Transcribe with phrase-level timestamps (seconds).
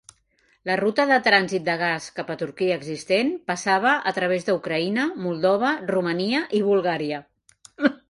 [0.69, 5.07] La ruta de trànsit de gas cap a Turquia existent passava a través de Ucraïna,
[5.29, 7.27] Moldova, Romania i Bulgària.